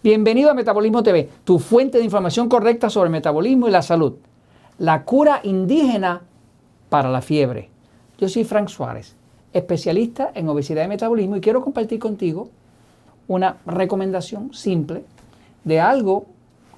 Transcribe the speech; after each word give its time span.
Bienvenido 0.00 0.48
a 0.48 0.54
Metabolismo 0.54 1.02
TV, 1.02 1.28
tu 1.42 1.58
fuente 1.58 1.98
de 1.98 2.04
información 2.04 2.48
correcta 2.48 2.88
sobre 2.88 3.10
metabolismo 3.10 3.66
y 3.66 3.72
la 3.72 3.82
salud. 3.82 4.14
La 4.78 5.02
cura 5.02 5.40
indígena 5.42 6.22
para 6.88 7.10
la 7.10 7.20
fiebre. 7.20 7.68
Yo 8.16 8.28
soy 8.28 8.44
Frank 8.44 8.68
Suárez, 8.68 9.16
especialista 9.52 10.30
en 10.34 10.48
obesidad 10.48 10.84
y 10.84 10.88
metabolismo 10.88 11.34
y 11.34 11.40
quiero 11.40 11.62
compartir 11.62 11.98
contigo 11.98 12.48
una 13.26 13.56
recomendación 13.66 14.54
simple 14.54 15.02
de 15.64 15.80
algo 15.80 16.26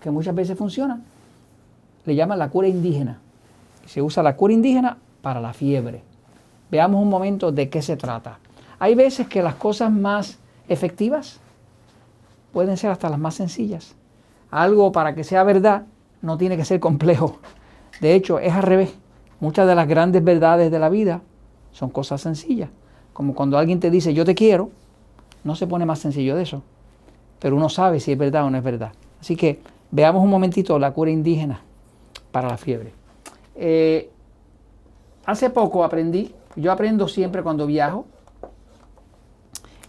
que 0.01 0.11
muchas 0.11 0.35
veces 0.35 0.57
funciona. 0.57 1.03
Le 2.07 2.15
llaman 2.15 2.39
la 2.39 2.49
cura 2.49 2.69
indígena. 2.69 3.21
Se 3.85 4.01
usa 4.01 4.23
la 4.23 4.35
cura 4.35 4.55
indígena 4.55 4.97
para 5.21 5.43
la 5.43 5.53
fiebre. 5.53 6.01
Veamos 6.71 7.03
un 7.03 7.11
momento 7.11 7.53
de 7.53 7.69
qué 7.69 7.83
se 7.83 7.99
trata. 7.99 8.39
Hay 8.79 8.95
veces 8.95 9.29
que 9.29 9.43
las 9.43 9.57
cosas 9.57 9.93
más 9.93 10.39
efectivas 10.69 11.39
pueden 12.53 12.77
ser 12.77 12.91
hasta 12.91 13.09
las 13.09 13.19
más 13.19 13.35
sencillas. 13.35 13.95
Algo 14.51 14.93
para 14.93 15.15
que 15.15 15.25
sea 15.25 15.45
verdad 15.45 15.85
no 16.23 16.37
tiene 16.37 16.57
que 16.57 16.65
ser 16.65 16.81
complejo. 16.81 17.39
De 18.01 18.15
hecho, 18.15 18.39
es 18.39 18.53
al 18.53 18.63
revés. 18.63 18.95
Muchas 19.41 19.67
de 19.67 19.75
las 19.75 19.89
grandes 19.89 20.23
verdades 20.23 20.71
de 20.71 20.79
la 20.79 20.89
vida 20.89 21.23
son 21.73 21.91
cosas 21.91 22.21
sencillas. 22.21 22.71
Como 23.13 23.35
cuando 23.35 23.59
alguien 23.59 23.81
te 23.81 23.91
dice 23.91 24.15
yo 24.15 24.25
te 24.25 24.35
quiero, 24.35 24.71
no 25.45 25.55
se 25.55 25.67
pone 25.67 25.87
más 25.87 25.99
sencillo 25.99 26.37
de 26.37 26.43
eso. 26.43 26.63
Pero 27.39 27.57
uno 27.57 27.69
sabe 27.69 28.01
si 28.01 28.13
es 28.13 28.19
verdad 28.19 28.45
o 28.45 28.51
no 28.51 28.59
es 28.59 28.65
verdad. 28.65 28.93
Así 29.21 29.37
que 29.37 29.61
veamos 29.91 30.23
un 30.23 30.31
momentito 30.31 30.79
la 30.79 30.93
cura 30.93 31.11
indígena 31.11 31.61
para 32.33 32.49
la 32.49 32.57
fiebre. 32.57 32.93
Eh, 33.55 34.11
hace 35.25 35.51
poco 35.51 35.85
aprendí, 35.85 36.35
yo 36.57 36.73
aprendo 36.73 37.09
siempre 37.09 37.43
cuando 37.43 37.67
viajo, 37.67 38.07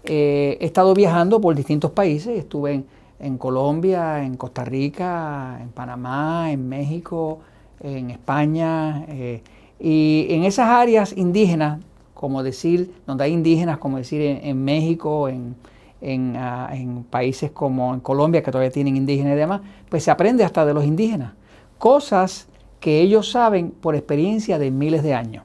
eh, 0.04 0.58
he 0.60 0.66
estado 0.66 0.94
viajando 0.94 1.40
por 1.40 1.56
distintos 1.56 1.92
países, 1.92 2.38
estuve 2.38 2.84
en, 3.20 3.38
Colombia, 3.38 4.24
en 4.24 4.36
Costa 4.36 4.66
Rica, 4.66 5.60
en 5.62 5.70
Panamá, 5.70 6.52
en 6.52 6.68
México, 6.68 7.40
en 7.80 8.10
España, 8.10 9.06
eh, 9.08 9.44
y 9.80 10.28
en 10.30 10.44
esas 10.44 10.68
áreas 10.70 11.16
indígenas, 11.16 11.80
como 12.14 12.44
decir, 12.44 12.94
donde 13.06 13.26
hay 13.26 13.34
indígenas, 13.34 13.78
como 13.78 13.98
decir 13.98 14.22
en, 14.22 14.64
México, 14.64 15.28
ah, 15.28 16.70
en, 16.72 17.04
países 17.10 17.52
como 17.52 17.94
en 17.94 18.00
Colombia, 18.00 18.44
que 18.44 18.52
todavía 18.52 18.72
tienen 18.72 18.96
indígenas 18.96 19.34
y 19.34 19.38
demás, 19.38 19.62
pues 19.90 20.04
se 20.04 20.12
aprende 20.12 20.44
hasta 20.44 20.66
de 20.66 20.74
los 20.74 20.86
indígenas. 20.86 21.34
Cosas 21.80 22.48
que 22.80 23.02
ellos 23.02 23.32
saben 23.32 23.72
por 23.72 23.96
experiencia 23.96 24.60
de 24.60 24.72
miles 24.72 25.04
de 25.04 25.14
años. 25.14 25.44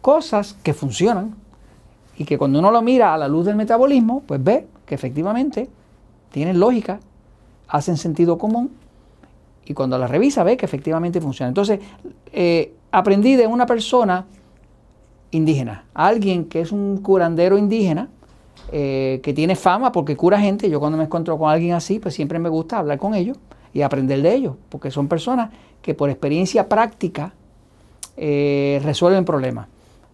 Cosas 0.00 0.54
que 0.62 0.72
funcionan, 0.74 1.34
y 2.16 2.24
que 2.24 2.38
cuando 2.38 2.58
uno 2.58 2.70
lo 2.70 2.82
mira 2.82 3.14
a 3.14 3.18
la 3.18 3.28
luz 3.28 3.46
del 3.46 3.56
metabolismo, 3.56 4.22
pues 4.26 4.42
ve 4.42 4.66
que 4.86 4.94
efectivamente 4.94 5.68
tienen 6.30 6.60
lógica, 6.60 7.00
hacen 7.68 7.96
sentido 7.96 8.38
común 8.38 8.70
y 9.64 9.74
cuando 9.74 9.98
la 9.98 10.06
revisa 10.06 10.42
ve 10.44 10.56
que 10.56 10.66
efectivamente 10.66 11.20
funciona. 11.20 11.48
Entonces, 11.48 11.80
eh, 12.32 12.74
aprendí 12.90 13.36
de 13.36 13.46
una 13.46 13.66
persona 13.66 14.26
indígena, 15.30 15.84
alguien 15.94 16.44
que 16.44 16.60
es 16.60 16.72
un 16.72 16.98
curandero 16.98 17.56
indígena, 17.56 18.08
eh, 18.70 19.20
que 19.22 19.32
tiene 19.32 19.56
fama 19.56 19.92
porque 19.92 20.16
cura 20.16 20.38
gente. 20.40 20.70
Yo 20.70 20.80
cuando 20.80 20.98
me 20.98 21.04
encuentro 21.04 21.36
con 21.38 21.50
alguien 21.50 21.74
así, 21.74 21.98
pues 21.98 22.14
siempre 22.14 22.38
me 22.38 22.48
gusta 22.48 22.78
hablar 22.78 22.98
con 22.98 23.14
ellos 23.14 23.36
y 23.74 23.82
aprender 23.82 24.22
de 24.22 24.34
ellos, 24.34 24.54
porque 24.68 24.90
son 24.90 25.08
personas 25.08 25.50
que 25.80 25.94
por 25.94 26.10
experiencia 26.10 26.68
práctica 26.68 27.34
eh, 28.16 28.80
resuelven 28.84 29.24
problemas. 29.24 29.68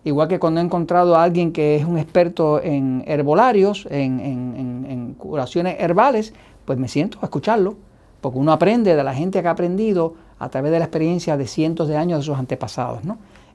Igual 0.09 0.27
que 0.27 0.39
cuando 0.39 0.63
he 0.63 0.65
encontrado 0.65 1.17
a 1.17 1.23
alguien 1.23 1.53
que 1.53 1.77
es 1.77 1.85
un 1.85 1.99
experto 1.99 2.63
en 2.63 3.05
herbolarios, 3.07 3.87
en, 3.91 5.15
curaciones 5.19 5.77
herbales, 5.79 6.33
pues 6.65 6.79
me 6.79 6.89
siento 6.89 7.19
a 7.21 7.27
escucharlo, 7.27 7.77
porque 8.23 8.39
uno 8.39 8.53
aprende 8.53 8.97
de 8.97 9.05
la 9.05 9.13
gente 9.13 9.43
que 9.43 9.49
ha 9.49 9.51
aprendido 9.51 10.15
a 10.39 10.49
través 10.49 10.73
de 10.73 10.79
la 10.79 10.87
experiencia 10.87 11.37
de 11.37 11.47
cientos 11.47 11.89
de 11.89 11.99
años 11.99 12.21
de 12.21 12.25
sus 12.25 12.39
antepasados. 12.39 13.01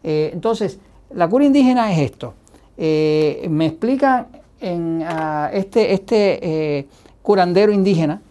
Eh, 0.04 0.30
entonces, 0.32 0.80
la 1.10 1.28
cura 1.28 1.44
indígena 1.44 1.92
es 1.92 2.12
esto. 2.12 2.36
Eh, 2.78 3.48
me 3.50 3.66
explica 3.66 4.28
en, 4.62 5.04
ah, 5.08 5.50
este, 5.52 5.92
este 5.92 6.78
eh, 6.78 6.88
curandero 7.24 7.72
indígena, 7.72 8.22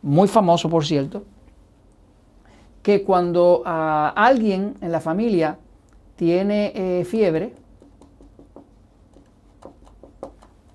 muy 0.00 0.28
famoso 0.28 0.70
por 0.70 0.86
cierto, 0.86 1.24
que 2.82 3.02
cuando 3.02 3.62
a 3.66 4.08
ah, 4.08 4.26
alguien 4.26 4.76
en 4.80 4.92
la 4.92 5.00
familia 5.00 5.58
tiene 6.20 6.72
eh, 6.74 7.04
fiebre, 7.06 7.54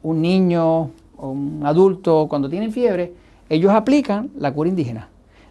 un 0.01 0.19
niño 0.19 0.89
o 1.17 1.29
un 1.29 1.61
adulto 1.63 2.25
cuando 2.27 2.49
tienen 2.49 2.71
fiebre, 2.71 3.13
ellos 3.47 3.71
aplican 3.71 4.31
la 4.39 4.51
cura 4.51 4.69
indígena. 4.69 5.07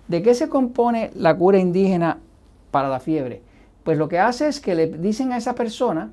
¿De 0.09 0.21
qué 0.21 0.35
se 0.35 0.49
compone 0.49 1.13
la 1.15 1.37
cura 1.37 1.61
indígena 1.61 2.19
para 2.73 2.89
la 2.89 2.99
fiebre? 2.99 3.41
Pues 3.85 3.97
lo 3.97 4.09
que 4.09 4.19
hace 4.19 4.49
es 4.49 4.61
que 4.61 4.75
le 4.75 4.89
dicen 4.89 5.31
a 5.31 5.37
esa 5.37 5.55
persona 5.55 6.11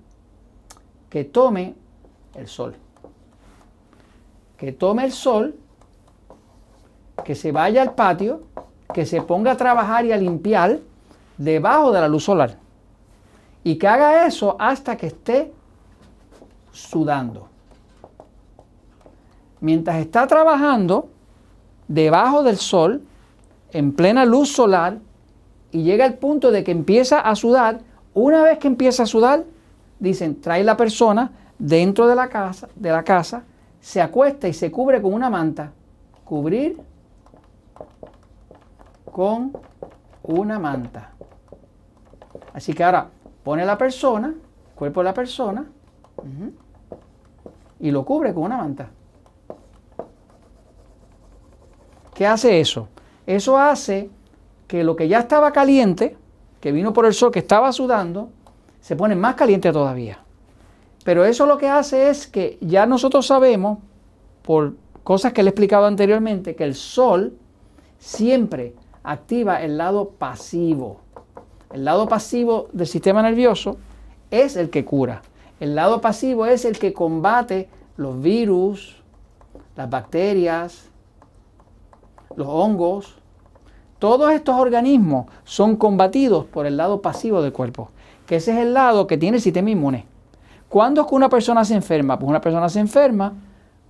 que 1.10 1.24
tome 1.24 1.74
el 2.36 2.46
sol. 2.46 2.76
Que 4.58 4.74
tome 4.74 5.06
el 5.06 5.12
sol, 5.12 5.56
que 7.26 7.34
se 7.34 7.52
vaya 7.52 7.82
al 7.82 7.96
patio, 7.96 8.44
que 8.94 9.08
se 9.08 9.24
ponga 9.24 9.54
a 9.54 9.58
trabajar 9.58 10.06
y 10.06 10.12
a 10.12 10.18
limpiar 10.18 10.78
debajo 11.40 11.92
de 11.92 12.00
la 12.00 12.08
luz 12.08 12.26
solar 12.26 12.61
y 13.64 13.78
que 13.78 13.88
haga 13.88 14.26
eso 14.26 14.56
hasta 14.60 14.98
que 14.98 15.08
esté 15.08 15.54
sudando. 16.72 17.48
Mientras 19.60 19.98
está 19.98 20.26
trabajando 20.26 21.10
debajo 21.88 22.44
del 22.44 22.58
sol, 22.58 23.04
en 23.72 23.94
plena 23.94 24.26
luz 24.26 24.52
solar, 24.52 24.98
y 25.72 25.84
llega 25.84 26.06
el 26.06 26.16
punto 26.16 26.52
de 26.52 26.64
que 26.64 26.72
empieza 26.72 27.20
a 27.20 27.36
sudar, 27.36 27.82
una 28.14 28.42
vez 28.44 28.58
que 28.58 28.68
empieza 28.68 29.04
a 29.04 29.06
sudar, 29.06 29.46
dicen, 30.00 30.42
trae 30.42 30.64
la 30.64 30.76
persona 30.76 31.32
dentro 31.58 32.08
de 32.08 32.16
la 32.16 32.28
casa, 32.28 32.68
de 32.76 32.92
la 32.92 33.04
casa, 33.04 33.44
se 33.80 34.02
acuesta 34.02 34.48
y 34.48 34.54
se 34.54 34.72
cubre 34.72 35.02
con 35.02 35.14
una 35.14 35.30
manta. 35.30 35.72
Cubrir 36.26 36.78
con 39.12 39.52
una 40.24 40.60
manta. 40.60 41.12
Así 42.54 42.74
que 42.74 42.84
ahora 42.84 43.10
pone 43.44 43.66
la 43.66 43.78
persona, 43.78 44.34
cuerpo 44.76 45.02
de 45.02 45.04
la 45.04 45.14
persona, 45.14 45.66
y 47.80 47.92
lo 47.92 48.06
cubre 48.06 48.34
con 48.34 48.44
una 48.44 48.58
manta. 48.58 48.90
¿Qué 52.14 52.28
hace 52.28 52.60
eso? 52.60 52.88
Eso 53.26 53.58
hace 53.58 54.10
que 54.68 54.84
lo 54.84 54.96
que 54.96 55.08
ya 55.08 55.20
estaba 55.20 55.52
caliente, 55.52 56.16
que 56.60 56.72
vino 56.72 56.94
por 56.94 57.06
el 57.06 57.14
sol, 57.14 57.32
que 57.32 57.40
estaba 57.40 57.72
sudando, 57.72 58.30
se 58.80 58.96
pone 58.96 59.16
más 59.16 59.36
caliente 59.36 59.72
todavía. 59.72 60.20
Pero 61.04 61.26
eso 61.26 61.46
lo 61.46 61.58
que 61.58 61.68
hace 61.68 62.10
es 62.10 62.28
que 62.28 62.58
ya 62.62 62.86
nosotros 62.86 63.26
sabemos, 63.26 63.80
por 64.44 64.76
cosas 65.04 65.34
que 65.34 65.42
le 65.42 65.50
he 65.50 65.52
explicado 65.52 65.86
anteriormente, 65.86 66.56
que 66.56 66.64
el 66.64 66.76
sol 66.76 67.38
siempre 67.98 68.76
activa 69.04 69.62
el 69.64 69.78
lado 69.78 70.10
pasivo. 70.10 71.02
El 71.74 71.86
lado 71.86 72.08
pasivo 72.08 72.68
del 72.74 72.88
sistema 72.88 73.22
nervioso 73.22 73.78
es 74.30 74.56
el 74.56 74.70
que 74.70 74.84
cura. 74.84 75.22
El 75.60 75.76
lado 75.76 76.02
pasivo 76.02 76.46
es 76.46 76.66
el 76.66 76.78
que 76.78 76.92
combate 76.92 77.70
los 77.96 78.22
virus, 78.22 79.02
las 79.76 79.90
bacterias, 79.90 80.90
los 82.36 82.48
hongos. 82.48 83.16
Todos 84.00 84.34
estos 84.34 84.56
organismos 84.56 85.28
son 85.44 85.78
combatidos 85.78 86.46
por 86.46 86.66
el 86.66 86.76
lado 86.76 87.02
pasivo 87.02 87.42
del 87.42 87.54
cuerpo, 87.54 87.90
que 88.26 88.38
ese 88.38 88.52
es 88.52 88.58
el 88.58 88.74
lado 88.74 89.08
que 89.08 89.18
tiene 89.18 89.38
el 89.38 89.44
sistema 89.44 89.70
inmune. 89.70 90.06
¿Cuándo 90.68 91.02
es 91.02 91.08
que 91.08 91.16
una 91.16 91.30
persona 91.30 91.64
se 91.64 91.76
enferma? 91.76 92.18
Pues 92.18 92.30
una 92.30 92.42
persona 92.42 92.68
se 92.70 92.80
enferma 92.80 93.34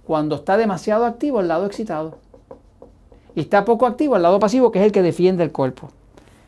cuando 0.03 0.35
está 0.35 0.57
demasiado 0.57 1.05
activo 1.05 1.39
el 1.39 1.47
lado 1.47 1.65
excitado. 1.65 2.17
Y 3.33 3.39
está 3.39 3.63
poco 3.63 3.85
activo 3.85 4.17
el 4.17 4.23
lado 4.23 4.39
pasivo, 4.39 4.71
que 4.71 4.79
es 4.79 4.85
el 4.85 4.91
que 4.91 5.01
defiende 5.01 5.43
el 5.43 5.51
cuerpo. 5.51 5.89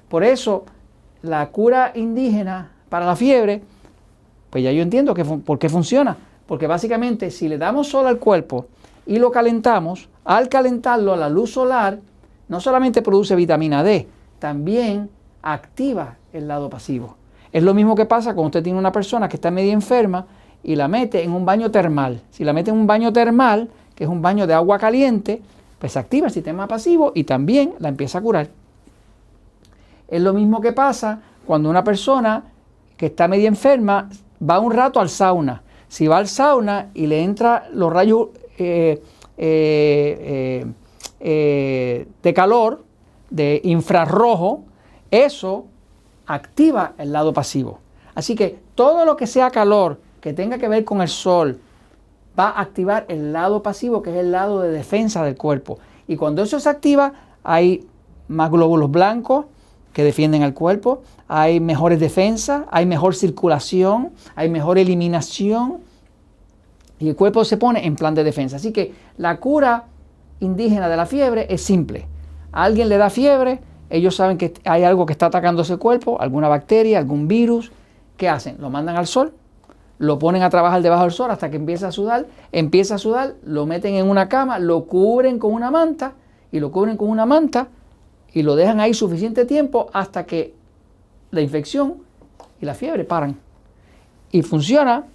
Por 0.10 0.24
eso 0.24 0.66
la 1.24 1.50
cura 1.50 1.92
indígena 1.96 2.70
para 2.90 3.06
la 3.06 3.16
fiebre, 3.16 3.62
pues 4.50 4.64
ya 4.64 4.72
yo 4.72 4.84
entiendo 4.84 5.16
que, 5.16 5.26
por 5.26 5.58
qué 5.58 5.70
funciona. 5.70 6.16
Porque 6.46 6.68
básicamente 6.68 7.32
si 7.32 7.48
le 7.48 7.58
damos 7.58 7.88
sol 7.88 8.06
al 8.06 8.20
cuerpo 8.20 8.68
y 9.08 9.18
lo 9.18 9.32
calentamos, 9.32 10.10
al 10.26 10.50
calentarlo 10.50 11.14
a 11.14 11.18
la 11.18 11.30
luz 11.30 11.52
solar, 11.52 11.98
no 12.50 12.60
solamente 12.60 13.02
produce 13.02 13.36
vitamina 13.36 13.84
D, 13.84 14.08
también 14.38 15.10
activa 15.42 16.18
el 16.34 16.48
lado 16.48 16.70
pasivo. 16.70 17.16
Es 17.52 17.64
lo 17.64 17.74
mismo 17.74 17.96
que 17.96 18.06
pasa 18.06 18.34
cuando 18.34 18.48
usted 18.48 18.64
tiene 18.64 18.78
una 18.78 18.92
persona 18.92 19.30
que 19.30 19.38
está 19.38 19.50
medio 19.50 19.72
enferma 19.72 20.26
y 20.62 20.76
la 20.76 20.88
mete 20.88 21.24
en 21.24 21.32
un 21.32 21.46
baño 21.46 21.72
termal. 21.72 22.22
Si 22.32 22.44
la 22.44 22.52
mete 22.52 22.72
en 22.72 22.78
un 22.78 22.88
baño 22.88 23.14
termal, 23.14 23.70
que 23.96 24.04
es 24.04 24.10
un 24.10 24.22
baño 24.22 24.46
de 24.46 24.54
agua 24.54 24.78
caliente, 24.78 25.42
pues 25.80 25.96
activa 25.96 26.28
el 26.28 26.34
sistema 26.34 26.68
pasivo 26.68 27.14
y 27.16 27.24
también 27.24 27.74
la 27.80 27.90
empieza 27.90 28.18
a 28.18 28.22
curar. 28.22 28.50
Es 30.14 30.22
lo 30.22 30.32
mismo 30.32 30.62
que 30.62 30.74
pasa 30.74 31.22
cuando 31.44 31.72
una 31.72 31.84
persona 31.84 32.44
que 32.98 33.08
está 33.08 33.28
medio 33.28 33.48
enferma 33.48 34.12
va 34.48 34.60
un 34.60 34.72
rato 34.72 35.00
al 35.00 35.10
sauna. 35.10 35.64
Si 35.88 36.06
va 36.06 36.18
al 36.18 36.28
sauna 36.28 36.92
y 36.94 37.08
le 37.08 37.24
entra 37.24 37.68
los 37.74 37.92
rayos 37.92 38.28
eh, 38.60 39.02
eh, 39.36 40.66
eh, 41.20 42.08
de 42.22 42.34
calor, 42.36 42.84
de 43.32 43.60
infrarrojo, 43.64 44.66
eso 45.10 45.66
activa 46.28 46.94
el 47.00 47.12
lado 47.12 47.34
pasivo. 47.34 47.80
Así 48.14 48.36
que 48.36 48.60
todo 48.76 49.06
lo 49.06 49.18
que 49.18 49.26
sea 49.26 49.50
calor 49.50 50.00
que 50.22 50.32
tenga 50.32 50.60
que 50.60 50.68
ver 50.68 50.86
con 50.86 51.02
el 51.02 51.10
sol 51.10 51.60
va 52.38 52.50
a 52.50 52.62
activar 52.62 53.06
el 53.08 53.34
lado 53.34 53.64
pasivo, 53.64 54.04
que 54.04 54.12
es 54.12 54.18
el 54.18 54.32
lado 54.32 54.62
de 54.62 54.70
defensa 54.70 55.24
del 55.24 55.38
cuerpo. 55.38 55.80
Y 56.08 56.18
cuando 56.18 56.44
eso 56.44 56.60
se 56.60 56.70
activa, 56.70 57.14
hay 57.44 57.88
más 58.28 58.52
glóbulos 58.52 58.92
blancos 58.92 59.46
que 59.94 60.04
defienden 60.04 60.44
al 60.44 60.54
cuerpo, 60.54 61.04
hay 61.28 61.60
mejores 61.60 62.00
defensas, 62.00 62.64
hay 62.72 62.86
mejor 62.86 63.16
circulación, 63.16 64.12
hay 64.36 64.50
mejor 64.50 64.78
eliminación 64.78 65.78
y 67.00 67.10
el 67.10 67.16
cuerpo 67.16 67.46
se 67.46 67.58
pone 67.58 67.86
en 67.86 67.96
plan 67.96 68.16
de 68.16 68.24
defensa. 68.24 68.58
Así 68.58 68.72
que 68.72 68.94
la 69.18 69.38
cura 69.38 69.86
indígena 70.40 70.90
de 70.90 70.98
la 70.98 71.06
fiebre 71.06 71.48
es 71.50 71.62
simple. 71.62 72.08
Alguien 72.52 72.90
le 72.90 72.98
da 72.98 73.10
fiebre, 73.10 73.60
ellos 73.90 74.16
saben 74.16 74.38
que 74.38 74.54
hay 74.66 74.84
algo 74.84 75.06
que 75.06 75.14
está 75.14 75.28
atacando 75.28 75.62
ese 75.62 75.78
cuerpo, 75.78 76.20
alguna 76.20 76.48
bacteria, 76.48 76.98
algún 76.98 77.28
virus. 77.28 77.72
¿Qué 78.18 78.30
hacen? 78.30 78.58
Lo 78.60 78.70
mandan 78.70 78.96
al 78.96 79.08
sol, 79.08 79.34
lo 80.00 80.20
ponen 80.20 80.44
a 80.44 80.50
trabajar 80.50 80.82
debajo 80.82 81.04
del 81.04 81.12
sol 81.12 81.32
hasta 81.32 81.50
que 81.50 81.58
empieza 81.58 81.88
a 81.88 81.92
sudar, 81.92 82.26
empieza 82.52 82.96
a 82.96 82.98
sudar, 82.98 83.36
lo 83.44 83.66
meten 83.66 83.96
en 83.96 84.10
una 84.10 84.30
cama, 84.30 84.60
lo 84.60 84.86
cubren 84.86 85.40
con 85.40 85.54
una 85.54 85.72
manta 85.72 86.14
y 86.52 86.60
lo 86.60 86.72
cubren 86.72 86.98
con 86.98 87.10
una 87.10 87.26
manta 87.26 87.68
y 88.34 88.42
lo 88.42 88.56
dejan 88.56 88.80
ahí 88.80 88.94
suficiente 88.94 89.46
tiempo 89.46 89.90
hasta 89.94 90.26
que 90.26 90.54
la 91.32 91.42
infección 91.42 91.98
y 92.60 92.66
la 92.66 92.74
fiebre 92.74 93.04
paran. 93.04 93.38
Y 94.32 94.42
funciona, 94.42 95.06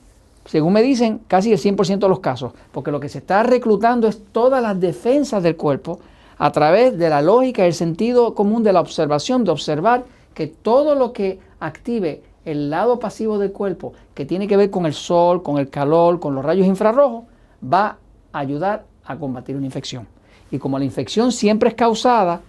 según 0.44 0.72
me 0.72 0.82
dicen, 0.82 1.20
casi 1.26 1.52
el 1.52 1.58
100% 1.58 1.98
de 1.98 2.08
los 2.08 2.20
casos, 2.20 2.52
porque 2.72 2.90
lo 2.90 3.00
que 3.00 3.08
se 3.08 3.18
está 3.18 3.42
reclutando 3.42 4.06
es 4.06 4.22
todas 4.32 4.62
las 4.62 4.78
defensas 4.78 5.42
del 5.42 5.56
cuerpo 5.56 5.98
a 6.38 6.52
través 6.52 6.96
de 6.96 7.10
la 7.10 7.20
lógica 7.20 7.64
y 7.64 7.68
el 7.68 7.74
sentido 7.74 8.34
común 8.34 8.62
de 8.62 8.72
la 8.72 8.80
observación, 8.80 9.44
de 9.44 9.50
observar 9.50 10.04
que 10.34 10.46
todo 10.46 10.94
lo 10.94 11.12
que 11.12 11.40
active 11.58 12.22
el 12.44 12.70
lado 12.70 13.00
pasivo 13.00 13.38
del 13.38 13.52
cuerpo, 13.52 13.92
que 14.14 14.24
tiene 14.24 14.46
que 14.46 14.56
ver 14.56 14.70
con 14.70 14.86
el 14.86 14.94
sol, 14.94 15.42
con 15.42 15.58
el 15.58 15.68
calor, 15.68 16.20
con 16.20 16.34
los 16.34 16.44
rayos 16.44 16.66
infrarrojos, 16.66 17.24
va 17.62 17.98
a 18.32 18.38
ayudar 18.38 18.84
a 19.04 19.16
combatir 19.16 19.56
una 19.56 19.66
infección. 19.66 20.06
Y 20.50 20.58
como 20.58 20.78
la 20.78 20.84
infección 20.84 21.32
siempre 21.32 21.70
es 21.70 21.74
causada 21.74 22.40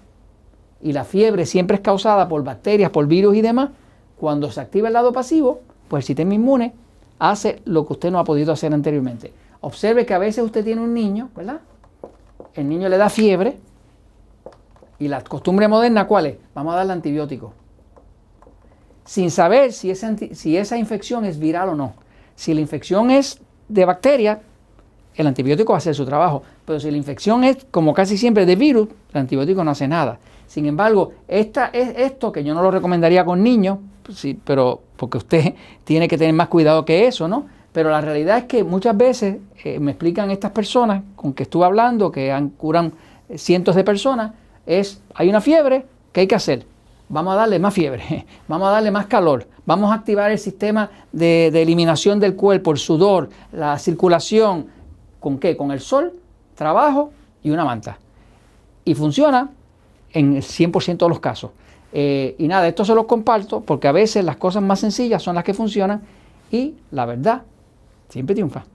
y 0.81 0.93
la 0.93 1.03
fiebre 1.03 1.45
siempre 1.45 1.75
es 1.75 1.81
causada 1.81 2.27
por 2.27 2.43
bacterias, 2.43 2.91
por 2.91 3.07
virus 3.07 3.35
y 3.35 3.41
demás, 3.41 3.69
cuando 4.17 4.51
se 4.51 4.61
activa 4.61 4.87
el 4.87 4.93
lado 4.93 5.11
pasivo, 5.13 5.61
pues 5.87 6.03
el 6.03 6.07
sistema 6.07 6.33
inmune 6.33 6.73
hace 7.19 7.61
lo 7.65 7.85
que 7.85 7.93
usted 7.93 8.11
no 8.11 8.19
ha 8.19 8.23
podido 8.23 8.53
hacer 8.53 8.73
anteriormente. 8.73 9.33
Observe 9.61 10.05
que 10.05 10.13
a 10.13 10.17
veces 10.17 10.43
usted 10.43 10.63
tiene 10.63 10.81
un 10.81 10.93
niño, 10.93 11.29
¿verdad? 11.35 11.59
El 12.53 12.69
niño 12.69 12.87
le 12.89 12.97
da 12.97 13.09
fiebre 13.09 13.57
y 14.99 15.07
la 15.07 15.21
costumbre 15.21 15.67
moderna, 15.67 16.07
¿cuál 16.07 16.27
es? 16.27 16.37
Vamos 16.53 16.73
a 16.73 16.77
darle 16.77 16.93
antibiótico. 16.93 17.53
Sin 19.05 19.31
saber 19.31 19.73
si 19.73 19.89
esa, 19.89 20.77
infección 20.77 21.25
es 21.25 21.39
viral 21.39 21.69
o 21.69 21.75
no. 21.75 21.93
Si 22.35 22.53
la 22.53 22.61
infección 22.61 23.09
es 23.09 23.39
de 23.67 23.85
bacteria, 23.85 24.41
el 25.15 25.27
antibiótico 25.27 25.73
va 25.73 25.77
a 25.77 25.79
hacer 25.79 25.95
su 25.95 26.05
trabajo. 26.05 26.43
Pero 26.65 26.79
si 26.79 26.91
la 26.91 26.97
infección 26.97 27.43
es, 27.43 27.65
como 27.71 27.93
casi 27.93 28.17
siempre, 28.17 28.45
de 28.45 28.55
virus, 28.55 28.87
el 29.13 29.21
antibiótico 29.21 29.63
no 29.63 29.71
hace 29.71 29.87
nada. 29.87 30.19
Sin 30.49 30.65
embargo, 30.65 31.11
esta, 31.27 31.67
es 31.67 31.93
esto 31.95 32.31
que 32.31 32.43
yo 32.43 32.55
no 32.55 32.63
lo 32.63 32.71
recomendaría 32.71 33.23
con 33.23 33.43
niños, 33.43 33.77
sí, 34.11 34.35
pero 34.43 34.81
porque 34.97 35.19
usted 35.19 35.53
tiene 35.83 36.07
que 36.07 36.17
tener 36.17 36.33
más 36.33 36.47
cuidado 36.47 36.83
que 36.85 37.05
eso, 37.05 37.27
¿no? 37.27 37.45
Pero 37.71 37.91
la 37.91 38.01
realidad 38.01 38.39
es 38.39 38.43
que 38.45 38.63
muchas 38.63 38.97
veces 38.97 39.37
eh, 39.63 39.79
me 39.79 39.91
explican 39.91 40.31
estas 40.31 40.49
personas 40.49 41.03
con 41.15 41.33
que 41.33 41.43
estuve 41.43 41.65
hablando, 41.65 42.11
que 42.11 42.35
curan 42.57 42.93
eh, 43.29 43.37
cientos 43.37 43.75
de 43.75 43.83
personas, 43.83 44.31
es, 44.65 45.03
hay 45.13 45.29
una 45.29 45.39
fiebre, 45.39 45.85
¿qué 46.11 46.21
hay 46.21 46.27
que 46.27 46.33
hacer? 46.33 46.65
Vamos 47.09 47.33
a 47.33 47.35
darle 47.37 47.59
más 47.59 47.75
fiebre, 47.75 48.25
vamos 48.47 48.69
a 48.69 48.71
darle 48.71 48.89
más 48.89 49.05
calor, 49.05 49.45
vamos 49.67 49.91
a 49.91 49.93
activar 49.93 50.31
el 50.31 50.39
sistema 50.39 50.89
de, 51.11 51.51
de 51.53 51.61
eliminación 51.61 52.19
del 52.19 52.35
cuerpo, 52.35 52.71
el 52.71 52.79
sudor, 52.79 53.29
la 53.51 53.77
circulación, 53.77 54.65
¿con 55.19 55.37
qué? 55.37 55.55
Con 55.55 55.69
el 55.69 55.79
sol, 55.79 56.13
trabajo 56.55 57.11
y 57.43 57.51
una 57.51 57.65
manta. 57.65 57.99
Y 58.83 58.95
funciona 58.95 59.51
en 60.13 60.35
el 60.35 60.43
100% 60.43 60.97
de 60.97 61.09
los 61.09 61.19
casos. 61.19 61.51
Eh, 61.91 62.35
y 62.37 62.47
nada, 62.47 62.67
esto 62.67 62.85
se 62.85 62.93
lo 62.93 63.07
comparto 63.07 63.61
porque 63.61 63.87
a 63.87 63.91
veces 63.91 64.23
las 64.23 64.37
cosas 64.37 64.61
más 64.61 64.79
sencillas 64.79 65.23
son 65.23 65.35
las 65.35 65.43
que 65.43 65.53
funcionan 65.53 66.01
y 66.51 66.75
la 66.91 67.05
verdad 67.05 67.43
siempre 68.09 68.35
triunfa. 68.35 68.65